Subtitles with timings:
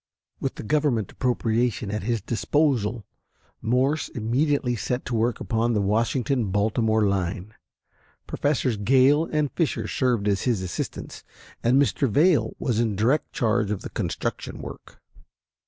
[0.39, 3.05] With the Government appropriation at his disposal,
[3.61, 7.53] Morse immediately set to work upon the Washington Baltimore line.
[8.25, 11.23] Professors Gale and Fisher served as his assistants,
[11.63, 12.09] and Mr.
[12.09, 14.99] Vail was in direct charge of the construction work.